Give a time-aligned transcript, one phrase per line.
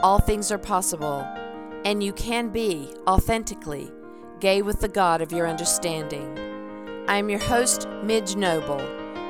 [0.00, 1.26] all things are possible
[1.84, 3.90] and you can be authentically
[4.38, 6.38] gay with the God of your understanding.
[7.08, 8.80] I am your host, Midge Noble,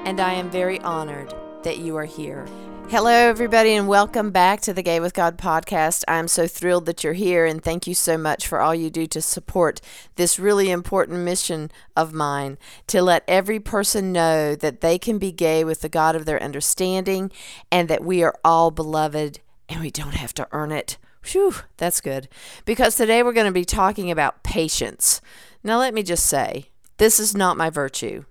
[0.05, 2.47] and I am very honored that you are here.
[2.91, 6.05] Hello, everybody, and welcome back to the Gay with God podcast.
[6.09, 9.07] I'm so thrilled that you're here, and thank you so much for all you do
[9.09, 9.81] to support
[10.17, 12.59] this really important mission of mine
[12.89, 16.43] to let every person know that they can be gay with the God of their
[16.43, 17.31] understanding
[17.71, 20.99] and that we are all beloved and we don't have to earn it.
[21.25, 22.29] Whew, that's good.
[22.65, 25.21] Because today we're going to be talking about patience.
[25.63, 28.25] Now, let me just say, this is not my virtue.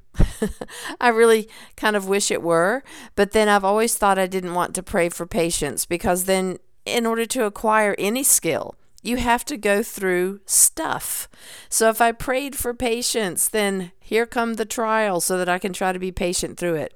[1.01, 2.83] I really kind of wish it were,
[3.15, 7.05] but then I've always thought I didn't want to pray for patience because then, in
[7.05, 11.29] order to acquire any skill, you have to go through stuff.
[11.69, 15.73] So if I prayed for patience, then here come the trials so that I can
[15.73, 16.93] try to be patient through it.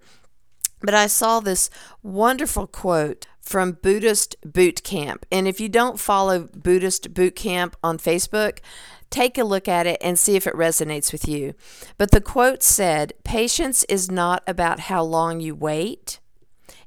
[0.81, 1.70] But I saw this
[2.02, 5.25] wonderful quote from Buddhist Boot Camp.
[5.31, 8.59] And if you don't follow Buddhist Boot Camp on Facebook,
[9.09, 11.53] take a look at it and see if it resonates with you.
[11.98, 16.20] But the quote said, Patience is not about how long you wait,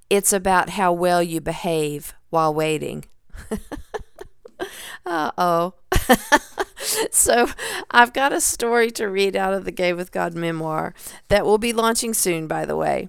[0.08, 3.05] it's about how well you behave while waiting.
[5.06, 5.74] uh oh.
[7.11, 7.48] so,
[7.91, 10.94] I've got a story to read out of the Gay with God memoir
[11.28, 13.08] that will be launching soon, by the way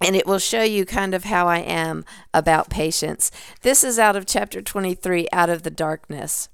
[0.00, 3.30] and it will show you kind of how I am about patience.
[3.62, 6.48] This is out of chapter 23, Out of the Darkness.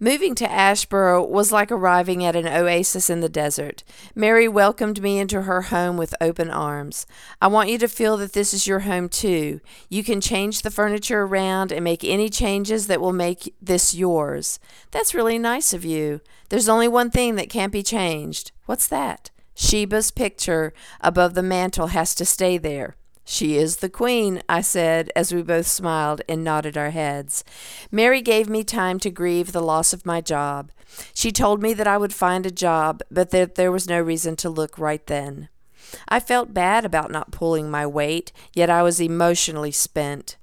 [0.00, 3.84] Moving to Asheboro was like arriving at an oasis in the desert.
[4.14, 7.06] Mary welcomed me into her home with open arms.
[7.40, 9.60] I want you to feel that this is your home too.
[9.88, 14.58] You can change the furniture around and make any changes that will make this yours.
[14.90, 16.20] That's really nice of you.
[16.48, 18.52] There's only one thing that can't be changed.
[18.66, 19.30] What's that?
[19.54, 22.96] Sheba's picture above the mantel has to stay there.
[23.24, 27.42] She is the queen, I said, as we both smiled and nodded our heads.
[27.90, 30.70] Mary gave me time to grieve the loss of my job.
[31.14, 34.36] She told me that I would find a job, but that there was no reason
[34.36, 35.48] to look right then.
[36.08, 40.36] I felt bad about not pulling my weight, yet I was emotionally spent.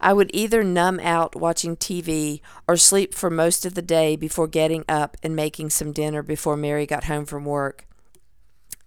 [0.00, 4.48] I would either numb out watching TV or sleep for most of the day before
[4.48, 7.86] getting up and making some dinner before Mary got home from work.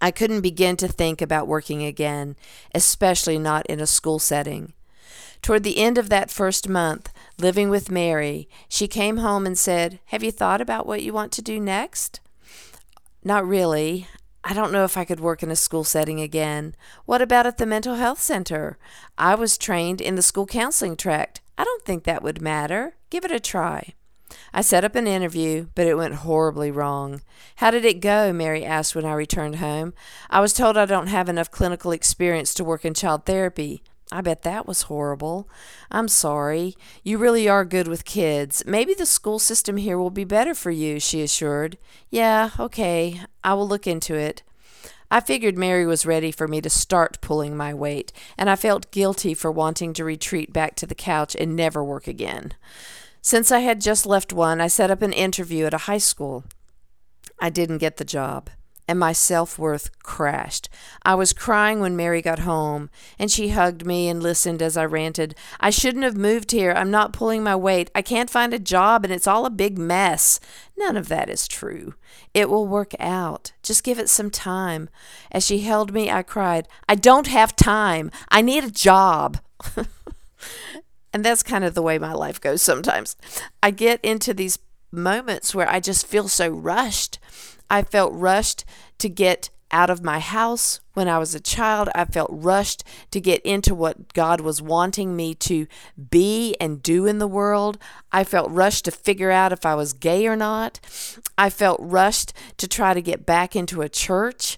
[0.05, 2.35] I couldn't begin to think about working again,
[2.75, 4.73] especially not in a school setting.
[5.41, 9.97] Toward the end of that first month, living with Mary, she came home and said,
[10.09, 12.19] Have you thought about what you want to do next?
[13.23, 14.05] Not really.
[14.43, 16.75] I don't know if I could work in a school setting again.
[17.07, 18.77] What about at the mental health center?
[19.17, 21.41] I was trained in the school counseling tract.
[21.57, 22.93] I don't think that would matter.
[23.09, 23.95] Give it a try.
[24.53, 27.21] I set up an interview, but it went horribly wrong.
[27.57, 28.31] How did it go?
[28.33, 29.93] Mary asked when I returned home.
[30.29, 33.81] I was told I don't have enough clinical experience to work in child therapy.
[34.11, 35.49] I bet that was horrible.
[35.89, 36.75] I'm sorry.
[37.03, 38.63] You really are good with kids.
[38.65, 41.77] Maybe the school system here will be better for you, she assured.
[42.09, 43.21] Yeah, okay.
[43.43, 44.43] I will look into it.
[45.09, 48.91] I figured Mary was ready for me to start pulling my weight, and I felt
[48.91, 52.53] guilty for wanting to retreat back to the couch and never work again.
[53.25, 56.43] Since I had just left one, I set up an interview at a high school.
[57.39, 58.51] I didn't get the job,
[58.87, 60.69] and my self worth crashed.
[61.01, 64.85] I was crying when Mary got home, and she hugged me and listened as I
[64.85, 65.33] ranted.
[65.59, 66.71] I shouldn't have moved here.
[66.71, 67.89] I'm not pulling my weight.
[67.95, 70.39] I can't find a job, and it's all a big mess.
[70.77, 71.95] None of that is true.
[72.35, 73.53] It will work out.
[73.63, 74.87] Just give it some time.
[75.31, 78.11] As she held me, I cried, I don't have time.
[78.29, 79.39] I need a job.
[81.15, 83.15] And that's kind of the way my life goes sometimes.
[83.63, 84.59] I get into these
[84.91, 87.19] moments where I just feel so rushed.
[87.69, 88.65] I felt rushed
[88.97, 91.87] to get out of my house when I was a child.
[91.95, 95.67] I felt rushed to get into what God was wanting me to
[96.11, 97.77] be and do in the world.
[98.11, 100.81] I felt rushed to figure out if I was gay or not.
[101.37, 104.57] I felt rushed to try to get back into a church.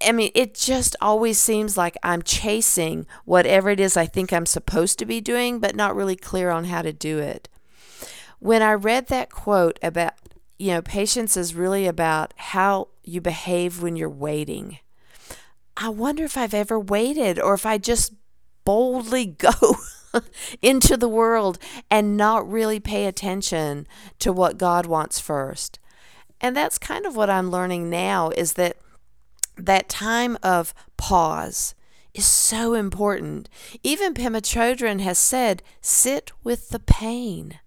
[0.00, 4.46] I mean, it just always seems like I'm chasing whatever it is I think I'm
[4.46, 7.48] supposed to be doing, but not really clear on how to do it.
[8.38, 10.14] When I read that quote about,
[10.58, 14.78] you know, patience is really about how you behave when you're waiting,
[15.76, 18.12] I wonder if I've ever waited or if I just
[18.64, 19.76] boldly go.
[20.62, 21.58] into the world
[21.90, 23.84] and not really pay attention
[24.20, 25.80] to what God wants first.
[26.40, 28.76] And that's kind of what I'm learning now is that
[29.56, 31.74] that time of pause
[32.12, 33.48] is so important.
[33.82, 37.58] Even Pema Chodron has said, sit with the pain.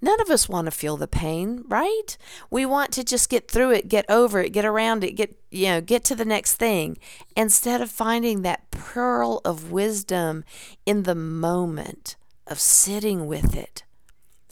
[0.00, 2.16] None of us want to feel the pain, right?
[2.50, 5.66] We want to just get through it, get over it, get around it, get, you
[5.66, 6.98] know, get to the next thing
[7.36, 10.44] instead of finding that pearl of wisdom
[10.86, 12.16] in the moment
[12.46, 13.82] of sitting with it,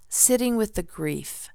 [0.08, 1.48] sitting with the grief,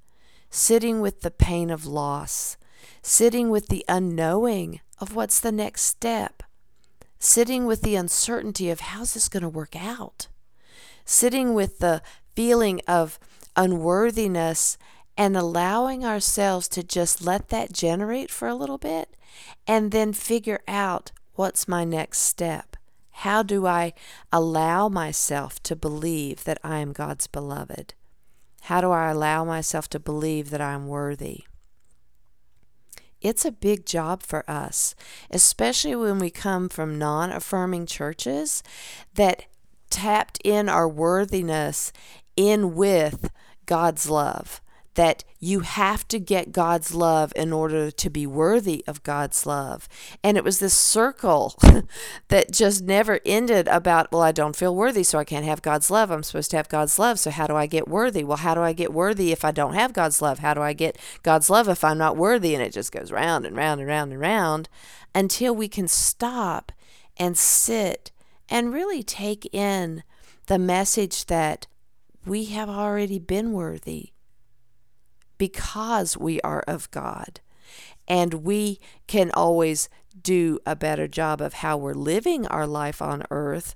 [0.49, 2.55] sitting with the pain of loss,
[3.01, 6.43] sitting with the unknowing of what's the next step,
[7.19, 10.27] sitting with the uncertainty of how's this going to work out,
[11.03, 12.01] sitting with the
[12.35, 13.19] feeling of
[13.55, 14.77] unworthiness
[15.17, 19.17] and allowing ourselves to just let that generate for a little bit
[19.67, 22.77] and then figure out what's my next step.
[23.11, 23.93] How do I
[24.31, 27.93] allow myself to believe that I am God's beloved?
[28.61, 31.43] How do I allow myself to believe that I'm worthy?
[33.21, 34.95] It's a big job for us,
[35.29, 38.63] especially when we come from non affirming churches
[39.13, 39.45] that
[39.89, 41.93] tapped in our worthiness
[42.35, 43.29] in with
[43.65, 44.61] God's love.
[44.95, 49.87] That you have to get God's love in order to be worthy of God's love.
[50.23, 51.55] And it was this circle
[52.27, 55.89] that just never ended about, well, I don't feel worthy, so I can't have God's
[55.89, 56.11] love.
[56.11, 58.23] I'm supposed to have God's love, so how do I get worthy?
[58.23, 60.39] Well, how do I get worthy if I don't have God's love?
[60.39, 62.53] How do I get God's love if I'm not worthy?
[62.53, 64.69] And it just goes round and round and round and round
[65.15, 66.71] until we can stop
[67.17, 68.11] and sit
[68.49, 70.03] and really take in
[70.47, 71.67] the message that
[72.25, 74.10] we have already been worthy
[75.41, 77.41] because we are of God.
[78.07, 79.89] And we can always
[80.21, 83.73] do a better job of how we're living our life on earth.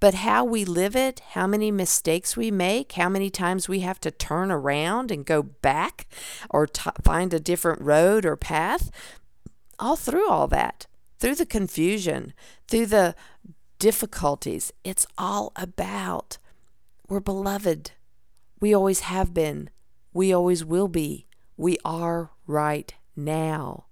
[0.00, 3.98] But how we live it, how many mistakes we make, how many times we have
[4.00, 6.08] to turn around and go back
[6.50, 8.90] or t- find a different road or path,
[9.78, 10.86] all through all that,
[11.18, 12.34] through the confusion,
[12.68, 13.14] through the
[13.78, 16.36] difficulties, it's all about
[17.08, 17.92] we're beloved.
[18.60, 19.70] We always have been.
[20.18, 21.28] We always will be.
[21.56, 23.84] We are right now,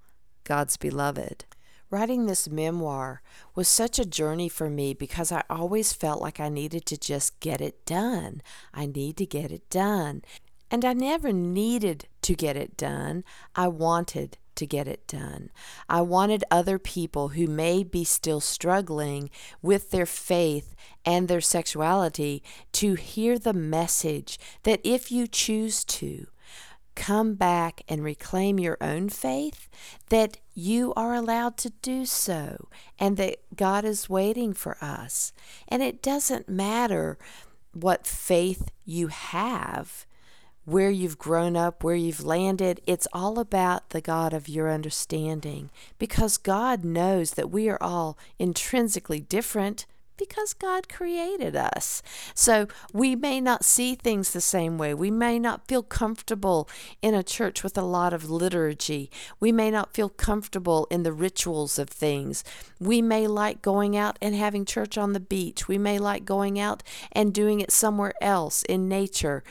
[0.43, 1.45] God's beloved.
[1.89, 3.23] Writing this memoir
[3.55, 7.39] was such a journey for me because I always felt like I needed to just
[7.39, 8.43] get it done.
[8.75, 10.23] I need to get it done.
[10.69, 13.23] And I never needed to get it done.
[13.55, 15.51] I wanted to get it done.
[15.89, 19.31] I wanted other people who may be still struggling
[19.63, 20.75] with their faith
[21.05, 22.43] and their sexuality
[22.73, 26.27] to hear the message that if you choose to,
[26.97, 29.69] come back and reclaim your own faith,
[30.09, 32.69] that you are allowed to do so,
[32.99, 35.33] and that God is waiting for us.
[35.69, 37.19] And it doesn't matter
[37.73, 40.07] what faith you have
[40.67, 42.81] where you've grown up, where you've landed.
[42.87, 48.19] It's all about the God of your understanding because God knows that we are all
[48.39, 49.87] intrinsically different
[50.17, 52.03] because God created us.
[52.35, 54.95] So we may not see things the same way.
[54.95, 56.69] We may not feel comfortable
[57.03, 59.11] in a church with a lot of liturgy.
[59.41, 62.45] We may not feel comfortable in the rituals of things.
[62.81, 65.69] We may like going out and having church on the beach.
[65.69, 69.45] We may like going out and doing it somewhere else in nature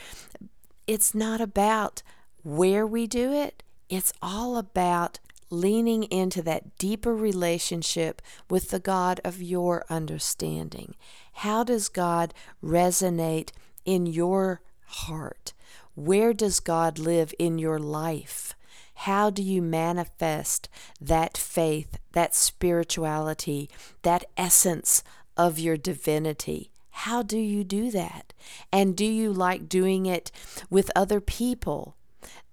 [0.86, 2.02] it's not about
[2.42, 5.18] where we do it, it's all about
[5.50, 10.94] leaning into that deeper relationship with the God of your understanding.
[11.34, 13.50] How does God resonate
[13.84, 15.52] in your heart?
[15.94, 18.54] Where does God live in your life?
[19.00, 20.68] How do you manifest
[21.00, 23.70] that faith, that spirituality,
[24.02, 25.04] that essence
[25.36, 26.70] of your divinity?
[27.00, 28.32] How do you do that?
[28.72, 30.32] And do you like doing it
[30.70, 31.94] with other people?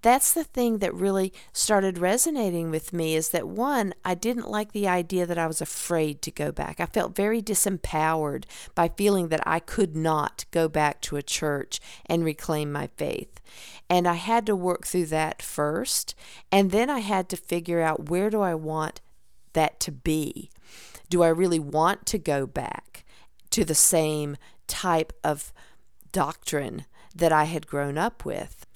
[0.02, 4.72] That's the thing that really started resonating with me is that one, I didn't like
[4.72, 6.78] the idea that I was afraid to go back.
[6.78, 11.80] I felt very disempowered by feeling that I could not go back to a church
[12.04, 13.40] and reclaim my faith.
[13.88, 16.14] And I had to work through that first.
[16.52, 19.00] And then I had to figure out where do I want
[19.54, 20.50] that to be?
[21.08, 23.03] Do I really want to go back?
[23.54, 25.52] To the same type of
[26.10, 28.66] doctrine that I had grown up with.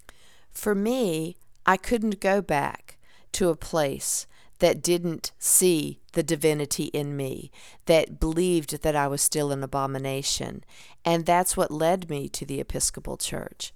[0.52, 2.96] For me, I couldn't go back
[3.32, 4.28] to a place
[4.60, 7.50] that didn't see the divinity in me,
[7.86, 10.62] that believed that I was still an abomination.
[11.04, 13.72] And that's what led me to the Episcopal Church.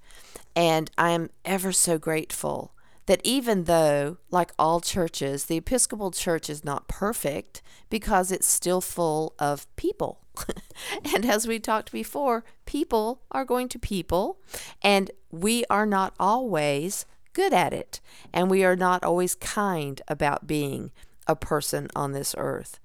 [0.54, 2.75] And I am ever so grateful
[3.06, 8.80] that even though, like all churches, the Episcopal Church is not perfect because it's still
[8.80, 10.21] full of people.
[11.14, 14.38] and as we talked before, people are going to people,
[14.82, 18.00] and we are not always good at it,
[18.32, 20.90] and we are not always kind about being
[21.26, 22.78] a person on this earth.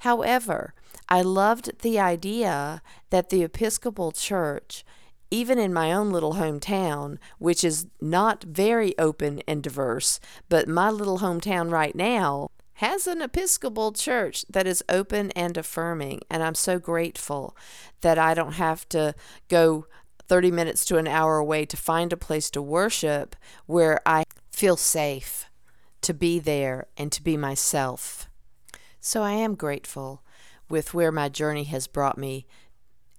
[0.00, 0.74] However,
[1.08, 4.84] I loved the idea that the Episcopal Church
[5.34, 10.88] even in my own little hometown, which is not very open and diverse, but my
[10.88, 16.20] little hometown right now has an Episcopal church that is open and affirming.
[16.30, 17.56] And I'm so grateful
[18.00, 19.12] that I don't have to
[19.48, 19.86] go
[20.28, 23.34] 30 minutes to an hour away to find a place to worship
[23.66, 24.22] where I
[24.52, 25.50] feel safe
[26.02, 28.30] to be there and to be myself.
[29.00, 30.22] So I am grateful
[30.68, 32.46] with where my journey has brought me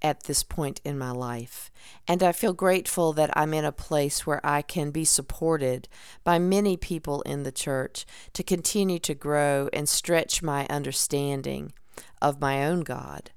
[0.05, 1.71] at this point in my life.
[2.07, 5.89] And I feel grateful that I'm in a place where I can be supported
[6.23, 11.73] by many people in the church to continue to grow and stretch my understanding
[12.21, 13.31] of my own God.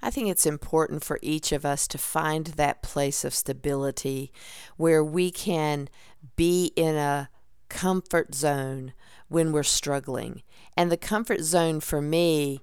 [0.00, 4.32] I think it's important for each of us to find that place of stability
[4.78, 5.90] where we can
[6.36, 7.28] be in a
[7.68, 8.94] comfort zone
[9.28, 10.42] when we're struggling.
[10.74, 12.60] And the comfort zone for me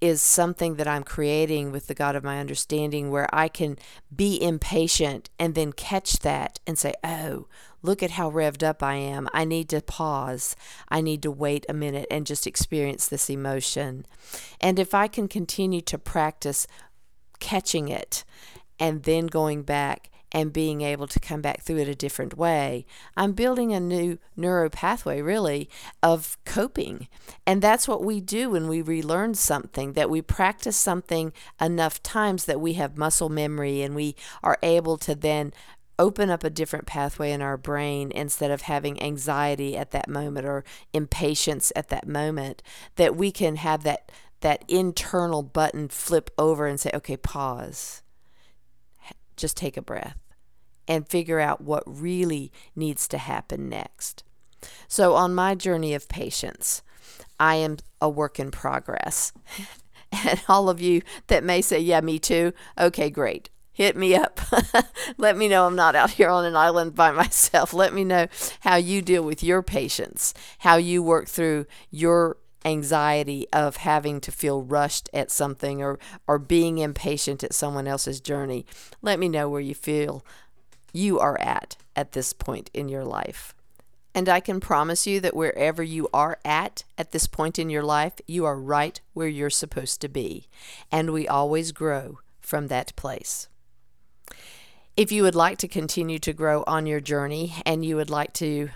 [0.00, 3.76] is something that I'm creating with the God of my understanding where I can
[4.14, 7.46] be impatient and then catch that and say, oh,
[7.82, 9.28] look at how revved up I am.
[9.32, 10.54] I need to pause.
[10.88, 14.06] I need to wait a minute and just experience this emotion.
[14.60, 16.66] And if I can continue to practice
[17.40, 18.24] catching it
[18.78, 22.84] and then going back and being able to come back through it a different way.
[23.16, 25.70] I'm building a new neuro pathway, really,
[26.02, 27.08] of coping.
[27.46, 32.44] And that's what we do when we relearn something, that we practice something enough times
[32.44, 35.52] that we have muscle memory and we are able to then
[35.98, 40.46] open up a different pathway in our brain instead of having anxiety at that moment
[40.46, 42.62] or impatience at that moment,
[42.96, 48.02] that we can have that that internal button flip over and say, okay, pause
[49.38, 50.20] just take a breath
[50.86, 54.24] and figure out what really needs to happen next.
[54.88, 56.82] So, on my journey of patience,
[57.38, 59.32] I am a work in progress.
[60.12, 63.50] and all of you that may say, Yeah, me too, okay, great.
[63.72, 64.40] Hit me up.
[65.18, 67.72] Let me know I'm not out here on an island by myself.
[67.72, 68.26] Let me know
[68.60, 74.32] how you deal with your patience, how you work through your anxiety of having to
[74.32, 78.66] feel rushed at something or, or being impatient at someone else's journey.
[79.02, 80.24] Let me know where you feel
[80.92, 83.54] you are at at this point in your life.
[84.14, 87.84] And I can promise you that wherever you are at at this point in your
[87.84, 90.48] life, you are right where you're supposed to be.
[90.90, 93.48] And we always grow from that place.
[94.96, 98.32] If you would like to continue to grow on your journey and you would like
[98.34, 98.70] to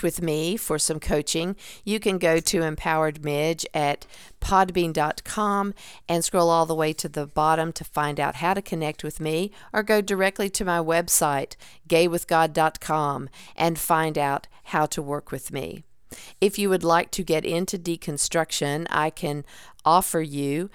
[0.00, 4.06] with me for some coaching, you can go to Empowered Midge at
[4.40, 5.74] podbean.com
[6.08, 9.18] and scroll all the way to the bottom to find out how to connect with
[9.18, 11.56] me, or go directly to my website,
[11.88, 15.82] gaywithgod.com, and find out how to work with me.
[16.40, 19.44] If you would like to get into deconstruction, I can
[19.84, 20.70] offer you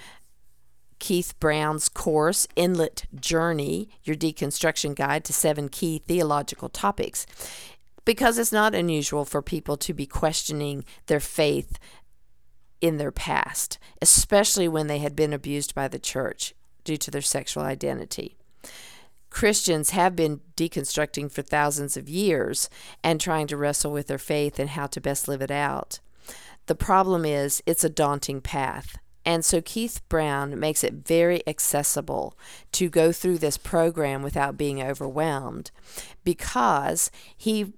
[1.00, 7.26] Keith Brown's course, Inlet Journey, your deconstruction guide to seven key theological topics
[8.08, 11.78] because it's not unusual for people to be questioning their faith
[12.80, 17.22] in their past, especially when they had been abused by the church due to their
[17.22, 18.38] sexual identity.
[19.30, 22.70] Christians have been deconstructing for thousands of years
[23.04, 26.00] and trying to wrestle with their faith and how to best live it out.
[26.68, 28.98] The problem is, it's a daunting path.
[29.26, 32.38] And so Keith Brown makes it very accessible
[32.72, 35.72] to go through this program without being overwhelmed
[36.24, 37.74] because he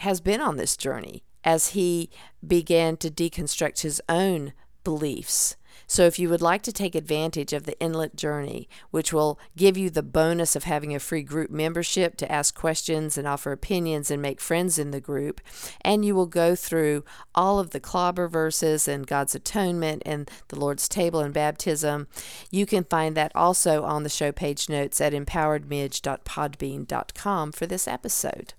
[0.00, 2.10] has been on this journey as he
[2.46, 5.56] began to deconstruct his own beliefs.
[5.86, 9.76] So, if you would like to take advantage of the Inlet Journey, which will give
[9.76, 14.10] you the bonus of having a free group membership to ask questions and offer opinions
[14.10, 15.42] and make friends in the group,
[15.82, 20.58] and you will go through all of the clobber verses and God's atonement and the
[20.58, 22.08] Lord's table and baptism,
[22.50, 28.54] you can find that also on the show page notes at empoweredmidge.podbean.com for this episode.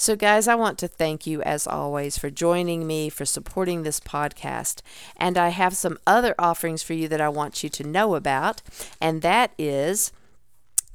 [0.00, 3.98] So, guys, I want to thank you as always for joining me, for supporting this
[3.98, 4.80] podcast.
[5.16, 8.62] And I have some other offerings for you that I want you to know about,
[9.00, 10.12] and that is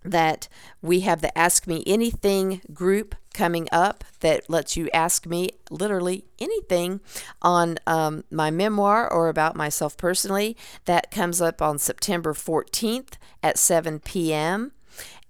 [0.06, 0.48] that
[0.82, 6.24] we have the Ask Me Anything group coming up that lets you ask me literally
[6.40, 7.02] anything
[7.42, 10.56] on um, my memoir or about myself personally.
[10.86, 14.72] That comes up on September 14th at 7 p.m.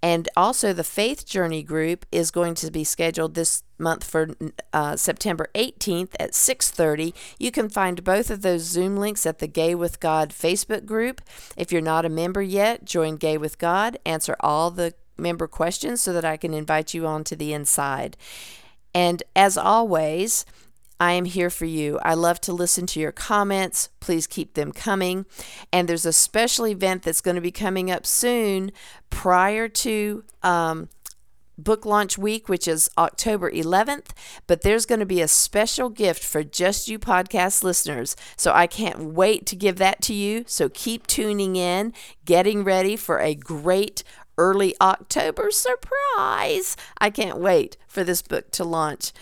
[0.04, 4.36] And also, the Faith Journey group is going to be scheduled this month for
[4.70, 7.14] uh, September 18th at 6:30.
[7.38, 11.22] You can find both of those Zoom links at the Gay with God Facebook group.
[11.56, 13.98] If you're not a member yet, join Gay with God.
[14.04, 18.18] Answer all the member questions so that I can invite you on to the inside.
[18.94, 20.44] And as always,
[21.00, 21.98] I am here for you.
[22.02, 23.88] I love to listen to your comments.
[24.00, 25.26] Please keep them coming.
[25.72, 28.70] And there's a special event that's going to be coming up soon
[29.10, 30.88] prior to um,
[31.58, 34.10] book launch week, which is October 11th.
[34.46, 38.14] But there's going to be a special gift for just you podcast listeners.
[38.36, 40.44] So I can't wait to give that to you.
[40.46, 41.92] So keep tuning in,
[42.24, 44.04] getting ready for a great
[44.38, 46.76] early October surprise.
[46.98, 49.12] I can't wait for this book to launch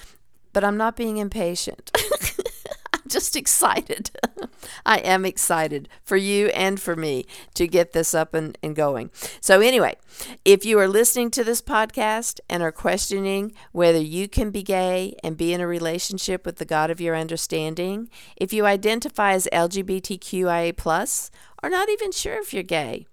[0.52, 1.90] but I'm not being impatient.
[2.92, 4.10] I'm just excited.
[4.86, 9.10] I am excited for you and for me to get this up and, and going.
[9.40, 9.96] So, anyway,
[10.44, 15.16] if you are listening to this podcast and are questioning whether you can be gay
[15.22, 19.48] and be in a relationship with the God of your understanding, if you identify as
[19.52, 21.30] LGBTQIA,
[21.62, 23.06] or not even sure if you're gay,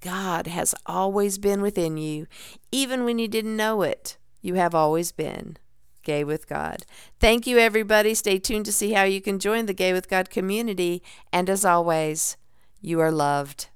[0.00, 2.26] God has always been within you,
[2.72, 4.16] even when you didn't know it.
[4.40, 5.58] You have always been.
[6.02, 6.84] Gay with God.
[7.18, 8.14] Thank you, everybody.
[8.14, 11.02] Stay tuned to see how you can join the Gay with God community.
[11.32, 12.36] And as always,
[12.80, 13.68] you are loved.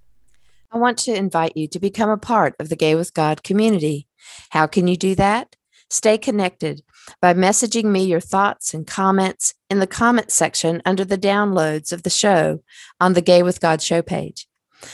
[0.72, 4.08] I want to invite you to become a part of the Gay with God community.
[4.50, 5.56] How can you do that?
[5.90, 6.82] Stay connected
[7.20, 12.02] by messaging me your thoughts and comments in the comment section under the downloads of
[12.02, 12.62] the show
[13.00, 14.48] on the Gay with God show page.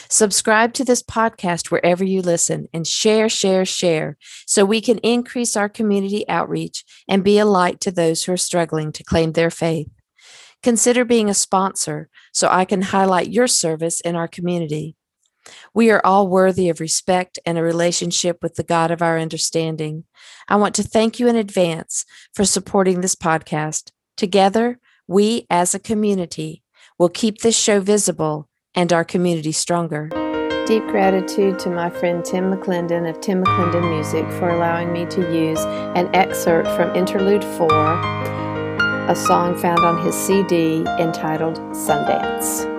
[0.09, 4.17] Subscribe to this podcast wherever you listen and share, share, share
[4.47, 8.37] so we can increase our community outreach and be a light to those who are
[8.37, 9.89] struggling to claim their faith.
[10.63, 14.97] Consider being a sponsor so I can highlight your service in our community.
[15.73, 20.05] We are all worthy of respect and a relationship with the God of our understanding.
[20.49, 22.05] I want to thank you in advance
[22.35, 23.91] for supporting this podcast.
[24.17, 24.79] Together,
[25.09, 26.63] we as a community
[26.99, 30.09] will keep this show visible and our community stronger.
[30.67, 35.21] Deep gratitude to my friend Tim McClendon of Tim McClendon Music for allowing me to
[35.35, 35.59] use
[35.97, 37.69] an excerpt from Interlude 4,
[39.09, 42.70] a song found on his CD entitled Sundance.